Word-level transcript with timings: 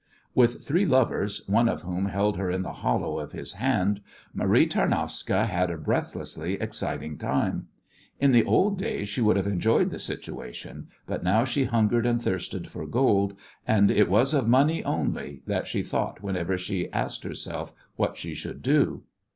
With 0.33 0.63
three 0.65 0.87
lovers, 0.87 1.43
one 1.47 1.69
of 1.69 1.83
whom 1.83 2.07
held 2.07 2.37
her 2.37 2.49
in 2.49 2.63
the 2.63 2.73
hollow 2.73 3.19
of 3.19 3.33
his 3.33 3.53
hand, 3.53 4.01
Marie 4.33 4.65
Tarnowska 4.67 5.45
had 5.45 5.69
a 5.69 5.77
breathlessly 5.77 6.55
exciting 6.55 7.19
time. 7.19 7.67
In 8.19 8.31
the 8.31 8.43
old 8.43 8.79
days 8.79 9.07
she 9.09 9.21
would 9.21 9.37
have 9.37 9.45
enjoyed 9.45 9.91
the 9.91 9.99
situation, 9.99 10.87
but 11.05 11.23
now 11.23 11.43
she 11.43 11.65
hungered 11.65 12.07
and 12.07 12.19
thirsted 12.19 12.67
for 12.67 12.87
gold, 12.87 13.35
and 13.67 13.91
it 13.91 14.09
was 14.09 14.33
of 14.33 14.47
money 14.47 14.83
only 14.83 15.43
that 15.45 15.67
she 15.67 15.83
thought 15.83 16.23
whenever 16.23 16.57
she 16.57 16.91
asked 16.91 17.23
herself 17.23 17.71
what 17.95 18.17
she 18.17 18.33
should 18.33 18.63
do. 18.63 19.03